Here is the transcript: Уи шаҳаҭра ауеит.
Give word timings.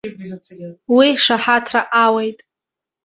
Уи 0.95 1.07
шаҳаҭра 1.23 1.81
ауеит. 2.03 2.39